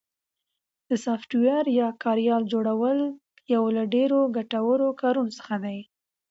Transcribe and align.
د 0.89 0.89
سافټویر 1.05 1.65
یا 1.79 1.87
کاریال 2.03 2.43
جوړل 2.51 2.99
یو 3.53 3.63
له 3.75 3.83
ډېرو 3.93 4.19
ګټورو 4.37 4.87
کارونو 5.01 5.31
څخه 5.39 5.55
ده 5.63 5.75